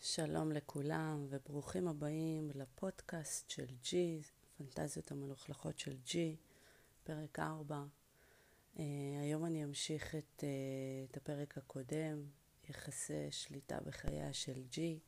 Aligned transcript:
שלום 0.00 0.52
לכולם 0.52 1.26
וברוכים 1.28 1.88
הבאים 1.88 2.50
לפודקאסט 2.54 3.50
של 3.50 3.66
ג'י, 3.82 4.22
פנטזיות 4.56 5.10
המלוכלכות 5.10 5.78
של 5.78 5.96
ג'י, 6.04 6.36
פרק 7.04 7.38
4. 7.38 7.84
Uh, 8.76 8.80
היום 9.20 9.46
אני 9.46 9.64
אמשיך 9.64 10.14
את, 10.14 10.44
uh, 10.44 11.10
את 11.10 11.16
הפרק 11.16 11.58
הקודם, 11.58 12.22
יחסי 12.68 13.30
שליטה 13.30 13.78
בחייה 13.80 14.32
של 14.32 14.62
ג'י. 14.70 14.98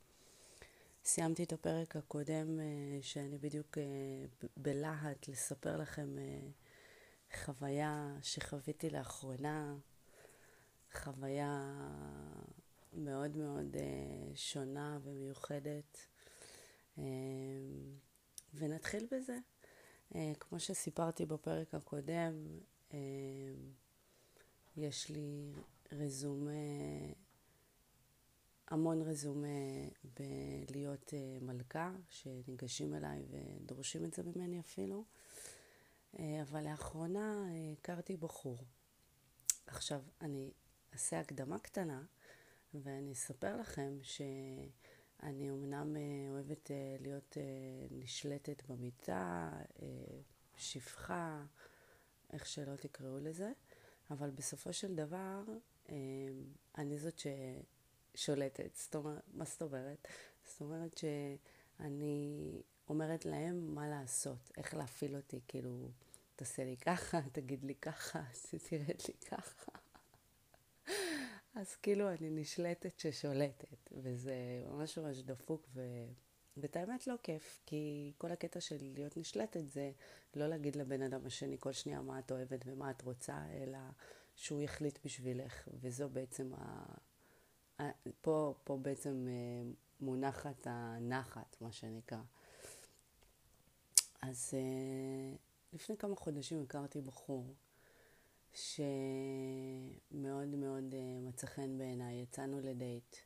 סיימתי 1.04 1.44
את 1.44 1.52
הפרק 1.52 1.96
הקודם 1.96 2.58
uh, 2.58 2.62
שאני 3.02 3.38
בדיוק 3.38 3.78
uh, 3.78 4.46
בלהט 4.56 5.28
לספר 5.28 5.76
לכם 5.76 6.16
uh, 6.16 7.36
חוויה 7.36 8.16
שחוויתי 8.22 8.90
לאחרונה, 8.90 9.76
חוויה 10.92 11.74
מאוד 12.92 13.36
מאוד 13.36 13.76
שונה 14.34 14.98
ומיוחדת. 15.02 16.06
ונתחיל 18.54 19.06
בזה. 19.10 19.38
כמו 20.40 20.60
שסיפרתי 20.60 21.26
בפרק 21.26 21.74
הקודם, 21.74 22.58
יש 24.76 25.08
לי 25.08 25.52
רזומה, 25.92 26.50
המון 28.70 29.02
רזומה 29.02 29.48
בלהיות 30.18 31.08
uh, 31.08 31.44
מלכה, 31.44 31.92
שניגשים 32.08 32.94
אליי 32.94 33.24
ודורשים 33.30 34.04
את 34.04 34.14
זה 34.14 34.22
ממני 34.22 34.60
אפילו. 34.60 35.04
Uh, 36.14 36.18
אבל 36.42 36.64
לאחרונה 36.64 37.46
הכרתי 37.72 38.16
בחור. 38.16 38.58
עכשיו, 39.66 40.02
אני 40.20 40.50
אעשה 40.92 41.20
הקדמה 41.20 41.58
קטנה. 41.58 42.02
ואני 42.74 43.12
אספר 43.12 43.56
לכם 43.56 43.98
שאני 44.02 45.50
אמנם 45.50 45.96
אה, 45.96 46.30
אוהבת 46.30 46.70
אה, 46.70 46.96
להיות 47.00 47.36
אה, 47.36 47.42
נשלטת 47.90 48.62
במיטה, 48.68 49.50
שפחה, 50.56 51.44
איך 52.32 52.46
שלא 52.46 52.76
תקראו 52.76 53.18
לזה, 53.18 53.52
אבל 54.10 54.30
בסופו 54.30 54.72
של 54.72 54.94
דבר 54.94 55.42
אני 56.78 56.98
זאת 56.98 57.20
ששולטת. 58.14 58.76
זאת 58.76 58.94
אומרת, 58.94 59.22
מה 59.32 59.44
זאת 59.44 59.62
אומרת? 59.62 60.08
זאת 60.44 60.60
אומרת 60.60 60.98
שאני 60.98 62.62
אומרת 62.88 63.24
להם 63.24 63.74
מה 63.74 63.88
לעשות, 63.88 64.50
איך 64.56 64.74
להפעיל 64.74 65.16
אותי, 65.16 65.40
כאילו, 65.48 65.88
תעשה 66.36 66.64
לי 66.64 66.76
ככה, 66.76 67.20
תגיד 67.32 67.64
לי 67.64 67.74
ככה, 67.74 68.22
תרד 68.68 69.00
לי 69.08 69.14
ככה. 69.14 69.72
אז 71.54 71.76
כאילו 71.76 72.08
אני 72.10 72.30
נשלטת 72.30 72.98
ששולטת, 72.98 73.92
וזה 73.92 74.34
ממש 74.66 74.98
ממש 74.98 75.18
דפוק, 75.18 75.68
ו... 75.74 75.80
ואת 76.56 76.76
האמת 76.76 77.06
לא 77.06 77.14
כיף, 77.22 77.62
כי 77.66 78.12
כל 78.18 78.32
הקטע 78.32 78.60
של 78.60 78.76
להיות 78.80 79.16
נשלטת 79.16 79.68
זה 79.68 79.90
לא 80.34 80.46
להגיד 80.46 80.76
לבן 80.76 81.02
אדם 81.02 81.26
השני 81.26 81.56
כל 81.60 81.72
שנייה 81.72 82.00
מה 82.00 82.18
את 82.18 82.32
אוהבת 82.32 82.60
ומה 82.66 82.90
את 82.90 83.02
רוצה, 83.02 83.38
אלא 83.50 83.78
שהוא 84.36 84.60
יחליט 84.60 84.98
בשבילך, 85.04 85.68
וזו 85.80 86.08
בעצם 86.08 86.54
ה... 86.54 86.84
פה, 88.20 88.54
פה 88.64 88.76
בעצם 88.76 89.26
אה, 89.28 89.70
מונחת 90.00 90.66
הנחת, 90.66 91.56
מה 91.60 91.72
שנקרא. 91.72 92.22
אז 94.22 94.54
אה, 94.54 95.36
לפני 95.72 95.96
כמה 95.96 96.16
חודשים 96.16 96.62
הכרתי 96.62 97.00
בחור 97.00 97.54
שמאוד 98.52 100.48
מאוד 100.56 100.94
מצא 101.22 101.46
חן 101.46 101.78
בעיניי. 101.78 102.22
יצאנו 102.22 102.60
לדייט. 102.60 103.16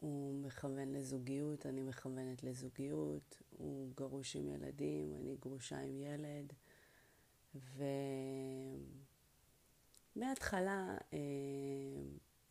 הוא 0.00 0.42
מכוון 0.42 0.92
לזוגיות, 0.92 1.66
אני 1.66 1.82
מכוונת 1.82 2.42
לזוגיות. 2.42 3.42
הוא 3.58 3.90
גרוש 3.96 4.36
עם 4.36 4.48
ילדים, 4.48 5.14
אני 5.14 5.36
גרושה 5.36 5.80
עם 5.80 6.00
ילד. 6.00 6.52
ומההתחלה 10.16 10.96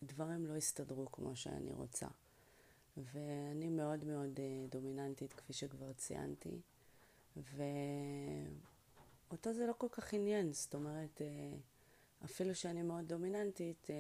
דברים 0.04 0.46
לא 0.46 0.56
הסתדרו 0.56 1.12
כמו 1.12 1.36
שאני 1.36 1.74
רוצה. 1.74 2.08
ואני 2.98 3.70
מאוד 3.70 4.06
מאוד 4.06 4.38
uh, 4.38 4.72
דומיננטית, 4.72 5.34
כפי 5.34 5.54
שכבר 5.54 5.94
ציינתי. 5.94 6.62
ואותו 9.28 9.54
זה 9.54 9.66
לא 9.66 9.74
כל 9.78 9.88
כך 9.92 10.14
עניין, 10.14 10.54
זאת 10.54 10.74
אומרת, 10.74 11.22
uh, 11.22 11.24
אפילו 12.26 12.56
שאני 12.56 12.82
מאוד 12.82 13.08
דומיננטית, 13.08 13.88
אה, 13.90 13.96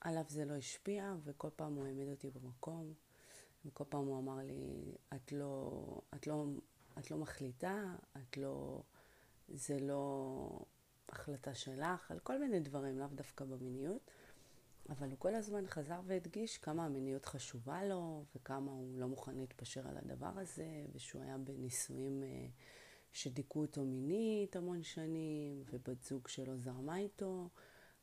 עליו 0.00 0.24
זה 0.28 0.44
לא 0.44 0.54
השפיע, 0.54 1.14
וכל 1.24 1.48
פעם 1.56 1.74
הוא 1.74 1.86
העמיד 1.86 2.08
אותי 2.08 2.30
במקום, 2.30 2.92
וכל 3.64 3.84
פעם 3.88 4.06
הוא 4.06 4.18
אמר 4.18 4.36
לי, 4.36 4.94
את 5.14 5.32
לא, 5.32 5.82
את 6.14 6.26
לא, 6.26 6.44
את 6.98 7.10
לא 7.10 7.16
מחליטה, 7.16 7.94
את 8.16 8.36
לא, 8.36 8.82
זה 9.48 9.80
לא 9.80 10.64
החלטה 11.08 11.54
שלך, 11.54 12.10
על 12.10 12.18
כל 12.18 12.38
מיני 12.38 12.60
דברים, 12.60 12.98
לאו 12.98 13.06
דווקא 13.14 13.44
במיניות. 13.44 14.10
אבל 14.88 15.10
הוא 15.10 15.18
כל 15.18 15.34
הזמן 15.34 15.66
חזר 15.66 16.00
והדגיש 16.06 16.58
כמה 16.58 16.84
המיניות 16.84 17.24
חשובה 17.24 17.84
לו, 17.84 18.24
וכמה 18.36 18.72
הוא 18.72 18.98
לא 18.98 19.08
מוכן 19.08 19.34
להתפשר 19.34 19.88
על 19.88 19.96
הדבר 19.96 20.38
הזה, 20.38 20.86
ושהוא 20.92 21.22
היה 21.22 21.38
בנישואים... 21.38 22.22
אה, 22.22 22.48
שדיכאו 23.12 23.60
אותו 23.60 23.84
מינית 23.84 24.56
המון 24.56 24.82
שנים, 24.82 25.62
ובת 25.72 26.02
זוג 26.02 26.28
שלו 26.28 26.58
זרמה 26.58 26.98
איתו, 26.98 27.48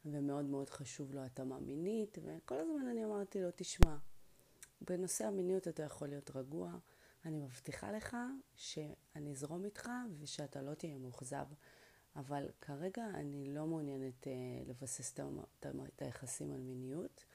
ומאוד 0.05 0.45
מאוד 0.45 0.69
חשוב 0.69 1.13
לו 1.13 1.21
התאמה 1.21 1.59
מינית, 1.59 2.17
וכל 2.21 2.55
הזמן 2.55 2.87
אני 2.91 3.05
אמרתי 3.05 3.41
לו, 3.41 3.49
תשמע, 3.55 3.97
בנושא 4.81 5.25
המיניות 5.25 5.67
אתה 5.67 5.83
יכול 5.83 6.07
להיות 6.07 6.35
רגוע, 6.35 6.77
אני 7.25 7.39
מבטיחה 7.39 7.91
לך 7.91 8.17
שאני 8.55 9.31
אזרום 9.31 9.65
איתך 9.65 9.89
ושאתה 10.19 10.61
לא 10.61 10.73
תהיה 10.73 10.97
מאוכזב, 10.97 11.45
אבל 12.15 12.49
כרגע 12.61 13.05
אני 13.13 13.53
לא 13.53 13.65
מעוניינת 13.65 14.23
uh, 14.23 14.69
לבסס 14.69 15.19
את 15.95 16.01
היחסים 16.01 16.51
על 16.51 16.61
מיניות. 16.61 17.25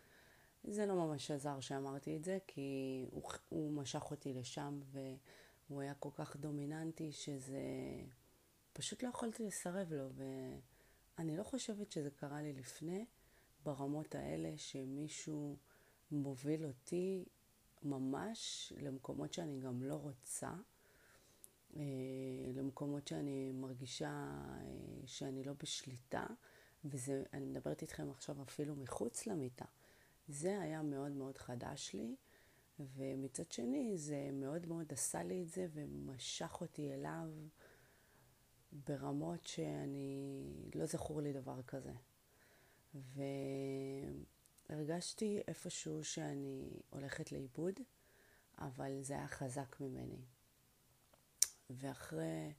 זה 0.64 0.86
לא 0.86 0.94
ממש 0.94 1.30
עזר 1.30 1.60
שאמרתי 1.60 2.16
את 2.16 2.24
זה, 2.24 2.38
כי 2.46 3.06
הוא, 3.10 3.22
הוא 3.48 3.72
משך 3.72 4.10
אותי 4.10 4.32
לשם, 4.32 4.80
ו... 4.84 5.00
הוא 5.68 5.80
היה 5.80 5.94
כל 5.94 6.10
כך 6.14 6.36
דומיננטי 6.36 7.12
שזה... 7.12 7.62
פשוט 8.72 9.02
לא 9.02 9.08
יכולתי 9.08 9.46
לסרב 9.46 9.92
לו, 9.92 10.08
ואני 11.18 11.36
לא 11.36 11.42
חושבת 11.42 11.92
שזה 11.92 12.10
קרה 12.10 12.42
לי 12.42 12.52
לפני, 12.52 13.06
ברמות 13.64 14.14
האלה 14.14 14.52
שמישהו 14.56 15.56
מוביל 16.10 16.64
אותי 16.64 17.24
ממש 17.82 18.72
למקומות 18.76 19.32
שאני 19.32 19.60
גם 19.60 19.82
לא 19.82 19.94
רוצה, 19.94 20.48
אה, 20.48 20.73
למקומות 22.54 23.08
שאני 23.08 23.52
מרגישה 23.52 24.08
אה, 24.08 24.62
שאני 25.06 25.44
לא 25.44 25.52
בשליטה, 25.62 26.26
ואני 26.84 27.46
מדברת 27.46 27.82
איתכם 27.82 28.10
עכשיו 28.10 28.42
אפילו 28.42 28.76
מחוץ 28.76 29.26
למיטה. 29.26 29.64
זה 30.28 30.60
היה 30.60 30.82
מאוד 30.82 31.12
מאוד 31.12 31.38
חדש 31.38 31.90
לי. 31.94 32.16
ומצד 32.78 33.52
שני, 33.52 33.98
זה 33.98 34.30
מאוד 34.32 34.66
מאוד 34.66 34.92
עשה 34.92 35.22
לי 35.22 35.42
את 35.42 35.48
זה 35.48 35.66
ומשך 35.72 36.60
אותי 36.60 36.94
אליו 36.94 37.28
ברמות 38.72 39.44
שאני, 39.44 40.70
לא 40.74 40.86
זכור 40.86 41.20
לי 41.20 41.32
דבר 41.32 41.62
כזה. 41.62 41.92
והרגשתי 44.70 45.42
איפשהו 45.48 46.04
שאני 46.04 46.80
הולכת 46.90 47.32
לאיבוד, 47.32 47.80
אבל 48.58 49.02
זה 49.02 49.14
היה 49.14 49.28
חזק 49.28 49.80
ממני. 49.80 50.24
ואחרי 51.70 52.52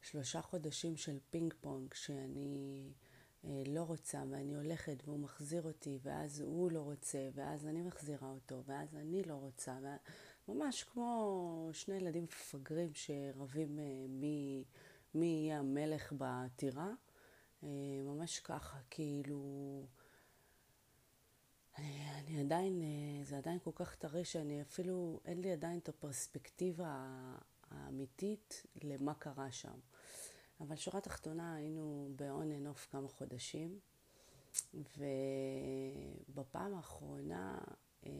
שלושה 0.00 0.42
חודשים 0.42 0.96
של 0.96 1.18
פינג 1.30 1.54
פונג, 1.60 1.94
שאני 1.94 2.92
אה, 3.44 3.62
לא 3.66 3.82
רוצה 3.82 4.22
ואני 4.30 4.54
הולכת 4.54 5.02
והוא 5.04 5.18
מחזיר 5.18 5.62
אותי 5.62 5.98
ואז 6.02 6.40
הוא 6.40 6.72
לא 6.72 6.80
רוצה 6.80 7.28
ואז 7.34 7.66
אני 7.66 7.82
מחזירה 7.82 8.28
אותו 8.28 8.62
ואז 8.64 8.96
אני 8.96 9.22
לא 9.22 9.34
רוצה 9.34 9.78
ממש 10.48 10.82
כמו 10.82 11.70
שני 11.72 11.94
ילדים 11.94 12.24
מפגרים 12.24 12.90
שרבים 12.94 13.78
אה, 13.78 14.06
מי, 14.08 14.64
מי 15.14 15.26
יהיה 15.26 15.58
המלך 15.58 16.12
בטירה 16.18 16.92
אה, 17.62 17.68
ממש 18.02 18.40
ככה 18.40 18.78
כאילו 18.90 19.40
אני, 21.78 22.10
אני 22.10 22.40
עדיין, 22.40 22.82
זה 23.22 23.38
עדיין 23.38 23.58
כל 23.58 23.70
כך 23.74 23.94
טרי 23.94 24.24
שאני 24.24 24.62
אפילו, 24.62 25.20
אין 25.24 25.40
לי 25.40 25.52
עדיין 25.52 25.78
את 25.78 25.88
הפרספקטיבה 25.88 27.08
האמיתית 27.76 28.62
למה 28.82 29.14
קרה 29.14 29.52
שם. 29.52 29.78
אבל 30.60 30.76
שורה 30.76 31.00
תחתונה, 31.00 31.54
היינו 31.54 32.08
and 32.18 32.76
off 32.76 32.90
כמה 32.90 33.08
חודשים, 33.08 33.78
ובפעם 36.34 36.74
האחרונה, 36.74 37.58
אה, 38.06 38.10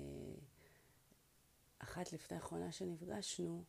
אחת 1.79 2.13
לפני 2.13 2.37
האחרונה 2.37 2.73
שנפגשנו, 2.73 3.65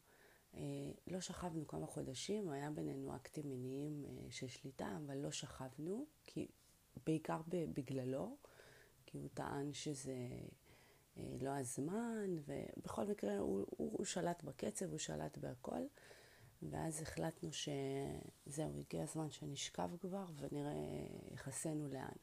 לא 1.08 1.22
שכבנו 1.22 1.68
כמה 1.68 1.88
חודשים, 1.88 2.50
היה 2.50 2.72
בינינו 2.72 3.16
אקטים 3.16 3.50
מיניים 3.50 4.06
של 4.30 4.48
שליטה, 4.48 4.98
אבל 5.06 5.18
לא 5.18 5.32
שכבנו, 5.32 6.06
כי 6.24 6.48
בעיקר 7.06 7.42
בגללו, 7.48 8.38
כי 9.06 9.18
הוא 9.18 9.30
טען 9.34 9.74
שזה 9.74 10.16
לא 11.18 11.50
הזמן, 11.50 12.36
ובכל 12.46 13.06
מקרה 13.06 13.38
הוא, 13.38 13.66
הוא, 13.70 13.92
הוא 13.98 14.06
שלט 14.06 14.44
בקצב, 14.44 14.90
הוא 14.90 14.98
שלט 14.98 15.38
בהכל. 15.38 15.86
ואז 16.62 17.02
החלטנו 17.02 17.50
שזהו, 17.54 18.80
הגיע 18.80 19.04
הזמן 19.04 19.30
שנשכב 19.30 19.90
כבר 20.02 20.26
ונראה 20.40 21.08
יחסינו 21.34 21.88
לאן. 21.88 22.16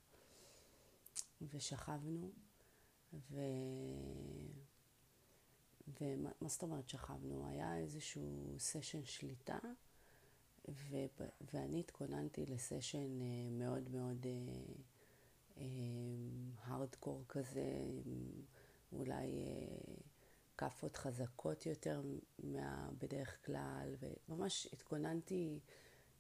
ושכבנו, 1.43 2.31
ו... 3.31 3.41
ומה 6.01 6.49
זאת 6.49 6.63
אומרת 6.63 6.89
שכבנו? 6.89 7.47
היה 7.47 7.79
איזשהו 7.79 8.55
סשן 8.59 9.05
שליטה, 9.05 9.59
ו... 10.69 10.97
ואני 11.53 11.81
התכוננתי 11.81 12.47
לסשן 12.47 13.21
אה, 13.23 13.51
מאוד 13.51 13.91
מאוד 13.91 14.27
הארדקור 16.65 17.15
אה, 17.15 17.21
אה, 17.21 17.29
כזה, 17.29 17.71
אולי 18.93 19.31
כאפות 20.59 20.97
חזקות 20.97 21.67
יותר 21.67 22.03
מבדרך 22.39 23.47
כלל, 23.47 23.95
וממש 24.29 24.69
התכוננתי 24.73 25.61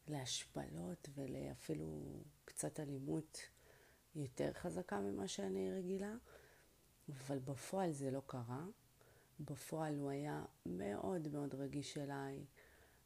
להשפלות 0.08 1.08
ולאפילו 1.14 2.22
קצת 2.44 2.80
אלימות 2.80 3.38
יותר 4.14 4.52
חזקה 4.52 5.00
ממה 5.00 5.28
שאני 5.28 5.72
רגילה, 5.72 6.14
אבל 7.08 7.38
בפועל 7.38 7.92
זה 7.92 8.10
לא 8.10 8.22
קרה. 8.26 8.66
בפועל 9.40 9.98
הוא 9.98 10.10
היה 10.10 10.44
מאוד 10.66 11.28
מאוד 11.28 11.54
רגיש 11.54 11.98
אליי, 11.98 12.44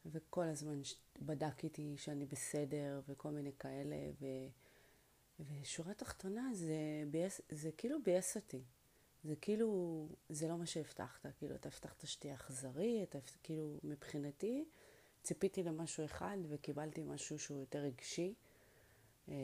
וכל 0.06 0.44
הזמן 0.44 0.80
בדק 1.22 1.64
איתי 1.64 1.96
שאני 1.96 2.26
בסדר, 2.26 3.00
וכל 3.08 3.30
מיני 3.30 3.52
כאלה, 3.58 3.96
ו... 4.20 4.26
ושורה 5.40 5.94
תחתונה 5.94 6.50
זה, 6.54 7.04
בייס, 7.10 7.40
זה 7.48 7.70
כאילו 7.76 8.02
ביאס 8.02 8.36
אותי. 8.36 8.64
זה 9.26 9.36
כאילו, 9.36 10.08
זה 10.28 10.48
לא 10.48 10.56
מה 10.58 10.66
שהבטחת, 10.66 11.26
כאילו, 11.38 11.54
אתה 11.54 11.68
הבטחת 11.68 12.06
שתהיה 12.06 12.34
אכזרי, 12.34 13.02
אתה, 13.02 13.18
כאילו, 13.42 13.78
מבחינתי, 13.82 14.64
ציפיתי 15.22 15.62
למשהו 15.62 16.04
אחד 16.04 16.36
וקיבלתי 16.48 17.02
משהו 17.02 17.38
שהוא 17.38 17.58
יותר 17.58 17.78
רגשי, 17.78 18.34
אמ, 19.28 19.34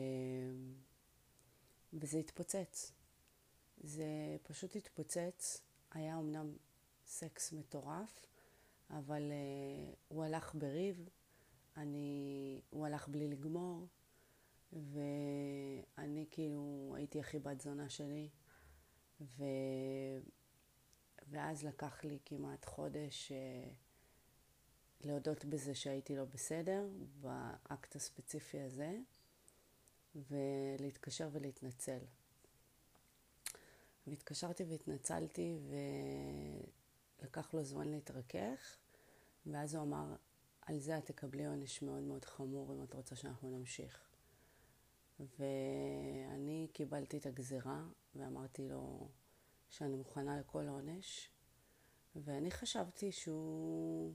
וזה 1.93 2.17
התפוצץ. 2.17 2.91
זה 3.77 4.37
פשוט 4.43 4.75
התפוצץ, 4.75 5.61
היה 5.91 6.19
אמנם 6.19 6.53
סקס 7.05 7.53
מטורף, 7.53 8.27
אבל 8.89 9.31
uh, 9.31 9.95
הוא 10.07 10.23
הלך 10.23 10.55
בריב, 10.55 11.09
אני, 11.77 12.61
הוא 12.69 12.85
הלך 12.85 13.07
בלי 13.07 13.27
לגמור, 13.27 13.87
ואני 14.73 16.25
כאילו 16.31 16.93
הייתי 16.95 17.19
הכי 17.19 17.39
בת 17.39 17.61
זונה 17.61 17.89
שלי. 17.89 18.29
ו... 19.23 19.43
ואז 21.29 21.63
לקח 21.63 22.03
לי 22.03 22.19
כמעט 22.25 22.65
חודש 22.65 23.31
אה, 23.31 23.69
להודות 25.01 25.45
בזה 25.45 25.75
שהייתי 25.75 26.15
לא 26.15 26.25
בסדר, 26.25 26.87
באקט 27.21 27.95
הספציפי 27.95 28.61
הזה, 28.61 28.97
ולהתקשר 30.15 31.29
ולהתנצל. 31.31 31.99
והתקשרתי 34.07 34.63
והתנצלתי, 34.63 35.59
ולקח 37.21 37.53
לו 37.53 37.63
זמן 37.63 37.87
להתרכך, 37.87 38.77
ואז 39.45 39.75
הוא 39.75 39.83
אמר, 39.83 40.15
על 40.61 40.79
זה 40.79 40.97
את 40.97 41.05
תקבלי 41.05 41.45
עונש 41.45 41.81
מאוד 41.81 42.03
מאוד 42.03 42.25
חמור 42.25 42.73
אם 42.73 42.83
את 42.83 42.93
רוצה 42.93 43.15
שאנחנו 43.15 43.57
נמשיך. 43.57 44.12
ואני 45.19 46.67
קיבלתי 46.73 47.17
את 47.17 47.25
הגזירה 47.25 47.83
ואמרתי 48.15 48.69
לו 48.69 49.07
שאני 49.69 49.95
מוכנה 49.95 50.39
לכל 50.39 50.67
עונש, 50.67 51.29
ואני 52.15 52.51
חשבתי 52.51 53.11
שהוא 53.11 54.13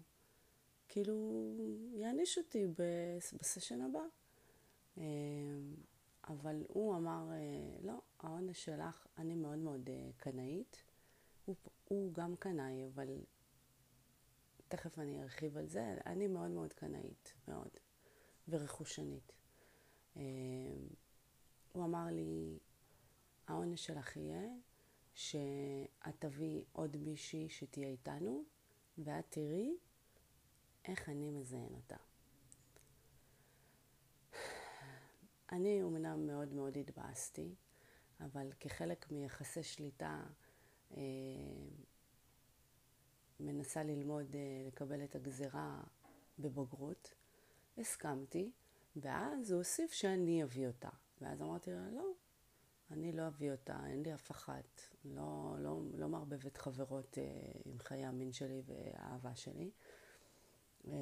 כאילו 0.88 1.54
יעניש 1.94 2.38
אותי 2.38 2.66
בסשן 2.78 3.80
הבא. 3.80 4.02
אה, 4.98 5.04
אבל 6.28 6.64
הוא 6.68 6.96
אמר, 6.96 7.28
אה, 7.32 7.80
לא, 7.82 8.00
העונש 8.20 8.64
שלך, 8.64 9.06
אני 9.18 9.34
מאוד 9.34 9.58
מאוד 9.58 9.88
אה, 9.88 10.10
קנאית. 10.16 10.82
הוא, 11.44 11.56
הוא 11.84 12.14
גם 12.14 12.36
קנאי, 12.36 12.86
אבל 12.86 13.08
תכף 14.68 14.98
אני 14.98 15.22
ארחיב 15.22 15.56
על 15.56 15.66
זה. 15.66 15.94
אני 16.06 16.26
מאוד 16.26 16.50
מאוד 16.50 16.72
קנאית, 16.72 17.34
מאוד, 17.48 17.70
ורכושנית. 18.48 19.32
הוא 21.72 21.84
אמר 21.84 22.06
לי, 22.10 22.58
העונש 23.46 23.86
שלך 23.86 24.16
יהיה 24.16 24.48
שאת 25.14 26.14
תביאי 26.18 26.64
עוד 26.72 26.96
מישהי 26.96 27.48
שתהיה 27.48 27.88
איתנו, 27.88 28.44
ואת 28.98 29.24
תראי 29.28 29.76
איך 30.84 31.08
אני 31.08 31.30
מזיין 31.30 31.74
אותה. 31.74 31.96
אני 35.52 35.82
אומנם 35.82 36.26
מאוד 36.26 36.52
מאוד 36.52 36.76
התבאסתי, 36.76 37.54
אבל 38.20 38.52
כחלק 38.60 39.10
מיחסי 39.10 39.62
שליטה 39.62 40.22
אה, 40.96 41.00
מנסה 43.40 43.82
ללמוד 43.82 44.36
אה, 44.36 44.40
לקבל 44.66 45.04
את 45.04 45.14
הגזירה 45.14 45.80
בבוגרות, 46.38 47.14
הסכמתי, 47.78 48.50
ואז 49.00 49.50
הוא 49.50 49.58
הוסיף 49.58 49.92
שאני 49.92 50.42
אביא 50.42 50.66
אותה. 50.66 50.88
ואז 51.20 51.42
אמרתי 51.42 51.70
לה, 51.70 51.90
לא, 51.90 52.12
אני 52.90 53.12
לא 53.12 53.26
אביא 53.26 53.52
אותה, 53.52 53.80
אין 53.86 54.02
לי 54.02 54.14
אף 54.14 54.30
אחת. 54.30 54.80
לא, 55.04 55.56
לא, 55.58 55.80
לא 55.94 56.08
מערבבת 56.08 56.56
חברות 56.56 57.18
אה, 57.18 57.24
עם 57.64 57.78
חיי 57.78 58.04
המין 58.04 58.32
שלי 58.32 58.62
והאהבה 58.66 59.36
שלי. 59.36 59.70
אה, 60.88 60.92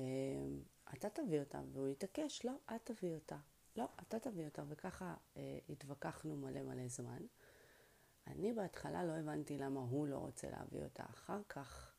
אתה 0.95 1.11
תביא 1.11 1.41
אותה, 1.41 1.61
והוא 1.73 1.89
התעקש, 1.89 2.45
לא, 2.45 2.53
את 2.77 2.81
תביא 2.85 3.15
אותה. 3.15 3.37
לא, 3.77 3.85
אתה 4.03 4.19
תביא 4.19 4.45
אותה, 4.45 4.63
וככה 4.69 5.15
אה, 5.37 5.59
התווכחנו 5.69 6.37
מלא 6.37 6.63
מלא 6.63 6.89
זמן. 6.89 7.23
אני 8.27 8.53
בהתחלה 8.53 9.05
לא 9.05 9.13
הבנתי 9.13 9.59
למה 9.59 9.81
הוא 9.81 10.07
לא 10.07 10.19
רוצה 10.19 10.51
להביא 10.51 10.85
אותה. 10.85 11.05
אחר 11.05 11.43
כך 11.49 11.95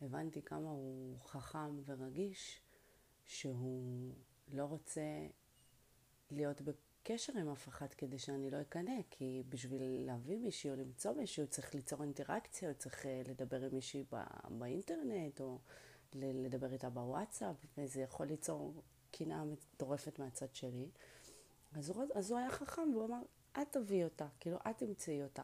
הבנתי 0.00 0.42
כמה 0.42 0.70
הוא 0.70 1.18
חכם 1.18 1.80
ורגיש, 1.84 2.62
שהוא 3.26 4.14
לא 4.52 4.64
רוצה 4.64 5.02
להיות 6.30 6.60
קשר 7.02 7.32
עם 7.38 7.48
אף 7.48 7.68
אחד 7.68 7.86
כדי 7.94 8.18
שאני 8.18 8.50
לא 8.50 8.60
אקנא, 8.60 9.00
כי 9.10 9.42
בשביל 9.48 9.82
להביא 10.06 10.38
מישהי 10.38 10.70
או 10.70 10.76
למצוא 10.76 11.12
מישהו 11.12 11.46
צריך 11.46 11.74
ליצור 11.74 12.02
אינטראקציה, 12.02 12.68
או 12.68 12.74
צריך 12.74 13.06
אה, 13.06 13.22
לדבר 13.28 13.64
עם 13.64 13.74
מישהי 13.74 14.04
באינטרנט, 14.48 15.40
או 15.40 15.58
לדבר 16.14 16.72
איתה 16.72 16.90
בוואטסאפ, 16.90 17.56
וזה 17.78 18.00
יכול 18.00 18.26
ליצור 18.26 18.82
קנאה 19.10 19.44
מטורפת 19.44 20.18
מהצד 20.18 20.54
שלי. 20.54 20.88
אז 21.72 21.90
הוא, 21.90 22.04
אז 22.14 22.30
הוא 22.30 22.38
היה 22.38 22.50
חכם 22.50 22.90
והוא 22.94 23.04
אמר, 23.04 23.22
את 23.52 23.66
תביאי 23.70 24.04
אותה, 24.04 24.26
כאילו, 24.40 24.56
את 24.70 24.78
תמצאי 24.78 25.22
אותה. 25.22 25.42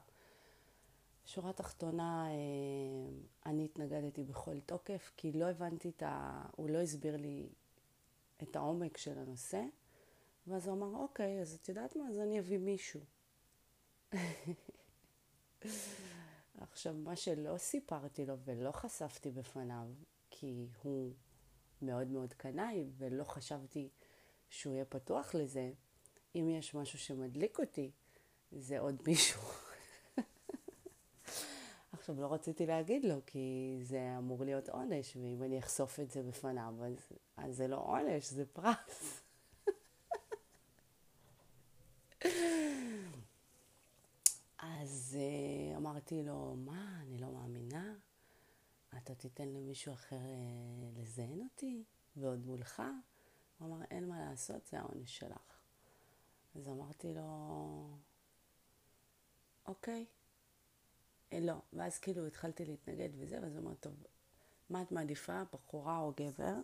שורה 1.27 1.53
תחתונה, 1.53 2.27
אה, 2.29 2.35
אני 3.47 3.65
התנגדתי 3.65 4.25
בכל 4.25 4.61
תוקף, 4.61 5.13
כי 5.17 5.33
לא 5.33 5.45
הבנתי 5.45 5.89
את 5.89 6.03
ה... 6.03 6.43
הוא 6.57 6.71
לא 6.71 6.79
הסביר 6.79 7.17
לי 7.17 7.49
את 8.43 8.57
העומק 8.57 8.97
של 8.97 9.19
הנושא. 9.19 9.63
ואז 10.47 10.67
הוא 10.67 10.77
אמר, 10.77 11.01
אוקיי, 11.01 11.41
אז 11.41 11.59
את 11.63 11.69
יודעת 11.69 11.97
מה? 11.97 12.09
אז 12.09 12.19
אני 12.19 12.39
אביא 12.39 12.59
מישהו. 12.59 13.01
עכשיו, 16.59 16.95
מה 16.95 17.17
שלא 17.17 17.59
סיפרתי 17.59 18.27
לו 18.27 18.35
ולא 18.45 18.73
חשפתי 18.73 19.31
בפניו, 19.31 19.87
כי 20.31 20.69
הוא 20.83 21.13
מאוד 21.83 22.09
מאוד 22.09 22.33
קנאי 22.33 22.91
ולא 22.97 23.25
חשבתי 23.25 23.89
שהוא 24.49 24.75
יהיה 24.75 24.85
פתוח 24.85 25.35
לזה, 25.35 25.73
אם 26.35 26.49
יש 26.49 26.75
משהו 26.75 26.99
שמדליק 26.99 27.59
אותי, 27.59 27.91
זה 28.53 28.81
עוד 28.81 29.03
מישהו. 29.07 29.41
עכשיו, 32.09 32.21
לא 32.21 32.33
רציתי 32.33 32.67
להגיד 32.67 33.05
לו, 33.05 33.21
כי 33.27 33.79
זה 33.83 34.15
אמור 34.19 34.45
להיות 34.45 34.69
עונש, 34.69 35.17
ואם 35.17 35.43
אני 35.43 35.59
אחשוף 35.59 36.01
את 36.01 36.11
זה 36.11 36.23
בפניו, 36.23 36.75
אז, 36.85 37.13
אז 37.37 37.57
זה 37.57 37.69
לא 37.69 37.77
עונש, 37.77 38.31
זה 38.31 38.47
פרס. 38.47 39.23
אז 44.59 45.19
uh, 45.19 45.77
אמרתי 45.77 46.23
לו, 46.23 46.55
מה, 46.57 47.01
אני 47.03 47.19
לא 47.19 47.31
מאמינה? 47.33 47.95
אתה 48.97 49.15
תיתן 49.15 49.49
למישהו 49.49 49.93
אחר 49.93 50.17
uh, 50.17 51.01
לזיין 51.01 51.49
אותי, 51.53 51.85
ועוד 52.17 52.47
מולך? 52.47 52.83
הוא 53.59 53.69
אמר, 53.69 53.85
אין 53.91 54.09
מה 54.09 54.21
לעשות, 54.21 54.67
זה 54.67 54.79
העונש 54.79 55.19
שלך. 55.19 55.61
אז 56.55 56.69
אמרתי 56.69 57.15
לו, 57.15 57.89
אוקיי. 59.67 60.07
אה, 61.33 61.41
לא, 61.41 61.55
ואז 61.73 61.99
כאילו 61.99 62.27
התחלתי 62.27 62.65
להתנגד 62.65 63.09
וזה, 63.19 63.39
ואז 63.43 63.57
הוא 63.57 63.65
אמר, 63.65 63.75
טוב, 63.75 63.93
מה 64.71 64.83
את 64.83 64.93
מעדיפה, 64.93 65.43
בחורה 65.53 65.99
או 65.99 66.13
גבר? 66.17 66.55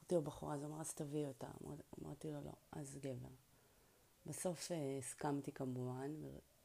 אמרתי 0.00 0.14
לו 0.14 0.22
בחורה, 0.22 0.54
אז 0.54 0.62
הוא 0.62 0.70
אמר, 0.70 0.80
אז 0.80 0.94
תביאי 0.94 1.26
אותה. 1.26 1.48
אמרתי 2.02 2.30
לו, 2.30 2.40
לא, 2.44 2.52
אז 2.72 2.98
גבר. 3.02 3.28
בסוף 4.26 4.72
אה, 4.72 4.98
הסכמתי 4.98 5.52
כמובן, 5.52 6.10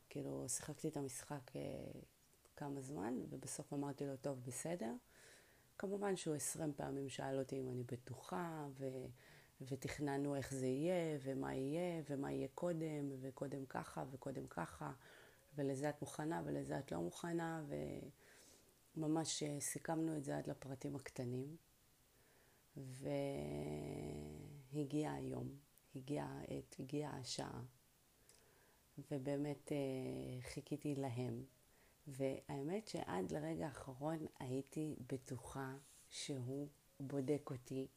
כאילו 0.10 0.46
שיחקתי 0.50 0.88
את 0.88 0.98
המשחק 0.98 1.56
אה, 1.56 1.62
כמה 2.56 2.82
זמן, 2.82 3.14
ובסוף 3.30 3.74
אמרתי 3.74 4.06
לו, 4.06 4.18
טוב, 4.18 4.40
בסדר. 4.48 4.94
כמובן 5.78 6.16
שהוא 6.16 6.36
עשרים 6.36 6.74
פעמים 6.74 7.10
שאל 7.10 7.40
אותי 7.40 7.60
אם 7.60 7.70
אני 7.70 7.84
בטוחה, 7.84 8.68
ו... 8.78 9.06
ותכננו 9.62 10.36
איך 10.36 10.54
זה 10.54 10.66
יהיה, 10.66 11.18
ומה 11.24 11.56
יהיה, 11.56 12.02
ומה 12.10 12.32
יהיה 12.32 12.48
קודם, 12.56 13.12
וקודם 13.22 13.66
ככה, 13.66 14.04
וקודם 14.12 14.48
ככה, 14.48 14.92
ולזה 15.56 15.90
את 15.90 16.02
מוכנה, 16.02 16.42
ולזה 16.46 16.80
את 16.80 16.92
לא 16.92 17.02
מוכנה, 17.02 17.64
וממש 18.98 19.44
אה, 19.44 19.60
סיכמנו 19.60 20.18
את 20.18 20.24
זה 20.24 20.38
עד 20.38 20.48
לפרטים 20.48 20.96
הקטנים. 20.96 21.56
והגיע 24.74 25.12
היום, 25.12 25.50
הגיעה 25.96 26.40
העת, 26.40 26.76
הגיעה 26.80 27.18
השעה, 27.18 27.62
ובאמת 29.12 29.72
אה, 29.72 29.78
חיכיתי 30.42 30.96
להם. 30.96 31.46
והאמת 32.08 32.88
שעד 32.88 33.32
לרגע 33.32 33.66
האחרון 33.66 34.26
הייתי 34.40 34.96
בטוחה 35.08 35.76
שהוא 36.10 36.68
בודק 37.00 37.50
אותי, 37.52 37.88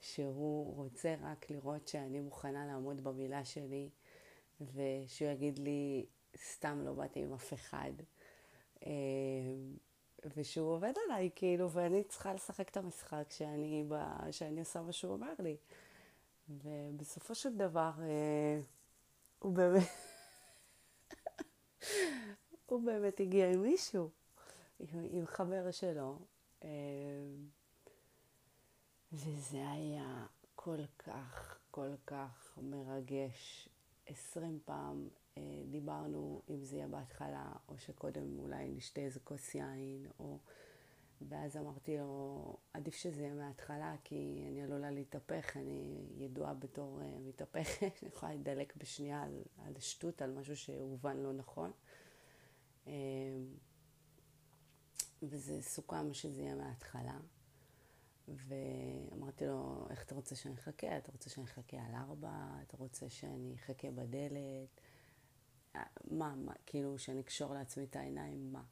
שהוא 0.00 0.76
רוצה 0.76 1.14
רק 1.20 1.50
לראות 1.50 1.88
שאני 1.88 2.20
מוכנה 2.20 2.66
לעמוד 2.66 3.00
במילה 3.00 3.44
שלי, 3.44 3.90
ושהוא 4.60 5.30
יגיד 5.30 5.58
לי, 5.58 6.06
סתם 6.36 6.82
לא 6.84 6.92
באתי 6.92 7.20
עם 7.20 7.32
אף 7.32 7.52
אחד. 7.52 7.92
אה, 8.86 8.90
ושהוא 10.36 10.72
עובד 10.72 10.92
עליי, 11.04 11.30
כאילו, 11.34 11.70
ואני 11.70 12.04
צריכה 12.04 12.34
לשחק 12.34 12.68
את 12.68 12.76
המשחק 12.76 13.24
שאני, 13.30 13.84
ב... 13.88 13.94
שאני 14.30 14.60
עושה 14.60 14.80
מה 14.80 14.92
שהוא 14.92 15.12
אומר 15.12 15.32
לי. 15.38 15.56
ובסופו 16.48 17.34
של 17.34 17.56
דבר, 17.56 17.90
אה, 18.00 18.60
הוא 19.38 19.52
באמת, 19.52 19.88
הוא 22.66 22.82
באמת 22.82 23.20
הגיע 23.20 23.50
עם 23.50 23.62
מישהו, 23.62 24.10
עם, 24.80 25.06
עם 25.10 25.26
חבר 25.26 25.70
שלו. 25.70 26.18
אה, 26.64 26.68
וזה 29.12 29.70
היה 29.70 30.26
כל 30.54 30.80
כך, 30.98 31.58
כל 31.70 31.90
כך 32.06 32.58
מרגש. 32.62 33.68
עשרים 34.06 34.58
פעם 34.64 35.08
דיברנו 35.70 36.42
אם 36.50 36.64
זה 36.64 36.76
יהיה 36.76 36.88
בהתחלה, 36.88 37.52
או 37.68 37.78
שקודם 37.78 38.38
אולי 38.38 38.68
נשתה 38.68 39.00
איזה 39.00 39.20
כוס 39.20 39.54
יין, 39.54 40.06
או... 40.18 40.38
ואז 41.28 41.56
אמרתי 41.56 41.98
לו, 41.98 42.56
עדיף 42.72 42.94
שזה 42.94 43.22
יהיה 43.22 43.34
מההתחלה, 43.34 43.94
כי 44.04 44.44
אני 44.48 44.62
עלולה 44.62 44.90
להתהפך, 44.90 45.56
אני 45.56 46.06
ידועה 46.16 46.54
בתור 46.54 47.00
uh, 47.00 47.04
מתהפכת, 47.28 48.02
אני 48.02 48.10
יכולה 48.14 48.34
לדלק 48.34 48.76
בשנייה 48.76 49.22
על, 49.22 49.42
על 49.58 49.72
שטות, 49.80 50.22
על 50.22 50.32
משהו 50.32 50.56
שהובן 50.56 51.16
לא 51.16 51.32
נכון. 51.32 51.72
Uh, 52.84 52.88
וזה 55.22 55.62
סוכם 55.62 56.14
שזה 56.14 56.42
יהיה 56.42 56.54
מההתחלה. 56.54 57.18
ואמרתי 58.28 59.46
לו, 59.46 59.86
איך 59.90 60.02
אתה 60.02 60.14
רוצה 60.14 60.36
שאני 60.36 60.54
אחכה? 60.54 60.98
אתה 60.98 61.12
רוצה 61.12 61.30
שאני 61.30 61.46
אחכה 61.46 61.76
על 61.76 61.94
ארבע? 61.94 62.32
אתה 62.66 62.76
רוצה 62.76 63.10
שאני 63.10 63.54
אחכה 63.54 63.90
בדלת? 63.90 64.80
מה, 65.74 66.34
מה, 66.36 66.52
כאילו, 66.66 66.98
שאני 66.98 67.20
אקשור 67.20 67.54
לעצמי 67.54 67.84
את 67.84 67.96
העיניים, 67.96 68.52
מה? 68.52 68.62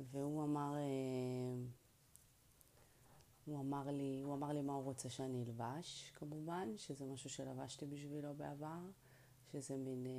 והוא 0.00 0.44
אמר, 0.44 0.76
אה, 0.76 1.64
הוא 3.44 3.60
אמר 3.60 3.90
לי, 3.90 4.20
הוא 4.24 4.34
אמר 4.34 4.52
לי 4.52 4.62
מה 4.62 4.72
הוא 4.72 4.84
רוצה 4.84 5.10
שאני 5.10 5.44
אלבש, 5.44 6.12
כמובן, 6.14 6.68
שזה 6.76 7.04
משהו 7.06 7.30
שלבשתי 7.30 7.86
בשבילו 7.86 8.34
בעבר, 8.34 8.80
שזה 9.52 9.76
מין 9.76 10.06
אה, 10.06 10.12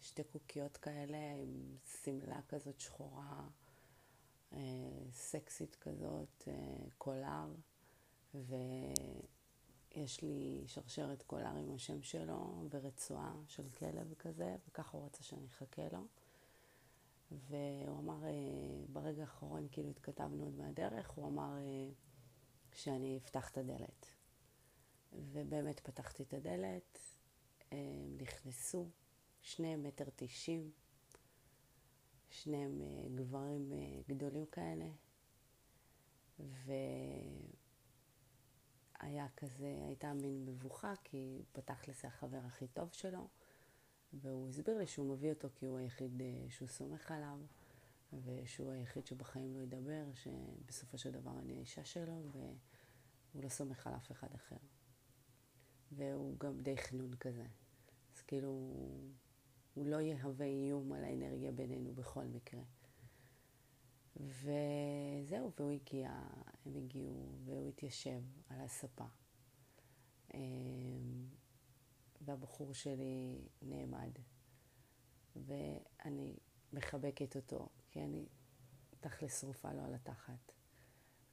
שתי 0.00 0.24
קוקיות 0.24 0.76
כאלה 0.76 1.34
עם 1.42 1.76
שמלה 2.02 2.40
כזאת 2.48 2.80
שחורה, 2.80 3.48
אה, 4.52 4.58
סקסית 5.12 5.74
כזאת, 5.74 6.48
קולר, 6.98 7.54
ו... 8.34 8.54
יש 9.94 10.22
לי 10.22 10.62
שרשרת 10.66 11.22
קולר 11.22 11.56
עם 11.56 11.74
השם 11.74 12.02
שלו 12.02 12.68
ורצועה 12.70 13.34
של 13.46 13.68
כלב 13.70 14.14
כזה, 14.18 14.56
וככה 14.68 14.98
הוא 14.98 15.06
רצה 15.06 15.22
שאני 15.22 15.46
אחכה 15.46 15.82
לו. 15.92 16.06
והוא 17.30 17.98
אמר, 17.98 18.24
אה, 18.24 18.30
ברגע 18.92 19.20
האחרון, 19.20 19.68
כאילו 19.72 19.90
התכתבנו 19.90 20.44
עוד 20.44 20.54
מהדרך, 20.54 21.10
הוא 21.10 21.26
אמר 21.26 21.58
אה, 21.58 21.92
שאני 22.72 23.18
אפתח 23.22 23.50
את 23.50 23.58
הדלת. 23.58 24.06
ובאמת 25.12 25.80
פתחתי 25.80 26.22
את 26.22 26.34
הדלת, 26.34 26.98
הם 27.70 27.78
אה, 27.78 28.22
נכנסו, 28.22 28.88
שניהם 29.42 29.82
מטר 29.82 30.04
תשעים, 30.16 30.70
שניהם 32.30 32.82
גברים 33.14 33.72
גדולים 34.08 34.46
כאלה, 34.46 34.88
ו... 36.40 36.72
היה 39.00 39.26
כזה, 39.36 39.78
הייתה 39.86 40.12
מין 40.12 40.44
מבוכה, 40.46 40.94
כי 41.04 41.42
פתח 41.52 41.88
לזה 41.88 42.08
החבר 42.08 42.40
הכי 42.46 42.68
טוב 42.68 42.88
שלו, 42.92 43.28
והוא 44.12 44.48
הסביר 44.48 44.78
לי 44.78 44.86
שהוא 44.86 45.14
מביא 45.14 45.32
אותו 45.32 45.48
כי 45.54 45.66
הוא 45.66 45.78
היחיד 45.78 46.20
אה, 46.20 46.50
שהוא 46.50 46.68
סומך 46.68 47.10
עליו, 47.10 47.38
ושהוא 48.24 48.72
היחיד 48.72 49.06
שבחיים 49.06 49.54
לא 49.56 49.62
ידבר, 49.62 50.04
שבסופו 50.14 50.98
של 50.98 51.10
דבר 51.10 51.38
אני 51.38 51.56
האישה 51.56 51.84
שלו, 51.84 52.22
והוא 52.32 53.42
לא 53.42 53.48
סומך 53.48 53.86
על 53.86 53.94
אף 53.94 54.12
אחד 54.12 54.28
אחר. 54.34 54.56
והוא 55.92 56.38
גם 56.38 56.60
די 56.60 56.76
חנון 56.76 57.16
כזה. 57.16 57.44
אז 58.16 58.22
כאילו, 58.22 58.48
הוא 59.74 59.86
לא 59.86 59.96
יהווה 60.00 60.46
איום 60.46 60.92
על 60.92 61.04
האנרגיה 61.04 61.52
בינינו 61.52 61.92
בכל 61.92 62.24
מקרה. 62.24 62.62
וזהו, 64.26 65.52
והוא 65.58 65.70
הגיע, 65.70 66.10
הם 66.66 66.76
הגיעו, 66.76 67.32
והוא 67.44 67.68
התיישב 67.68 68.20
על 68.48 68.60
הספה. 68.60 69.04
אמ, 70.34 71.26
והבחור 72.20 72.74
שלי 72.74 73.38
נעמד, 73.62 74.10
ואני 75.36 76.36
מחבקת 76.72 77.36
אותו, 77.36 77.68
כי 77.90 78.00
אני 78.02 78.26
תכלס 79.00 79.40
שרופה 79.40 79.72
לו 79.72 79.84
על 79.84 79.94
התחת. 79.94 80.52